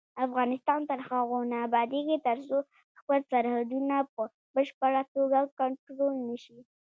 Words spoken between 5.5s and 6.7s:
کنټرول نشي.